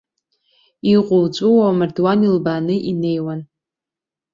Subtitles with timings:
[0.93, 3.41] Иҟуҵәуо, амардуан илбааны инеиуан.